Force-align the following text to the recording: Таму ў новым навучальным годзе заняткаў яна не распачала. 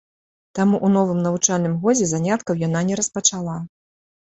Таму 0.59 0.75
ў 0.77 0.87
новым 0.95 1.19
навучальным 1.25 1.77
годзе 1.85 2.09
заняткаў 2.15 2.53
яна 2.67 2.85
не 2.91 3.01
распачала. 3.03 3.57